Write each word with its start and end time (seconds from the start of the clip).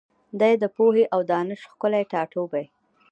دی 0.39 0.53
د 0.61 0.63
پوهي 0.75 1.05
او 1.13 1.19
دانش 1.31 1.59
ښکلی 1.71 2.03
ټاټوبی 2.11 2.65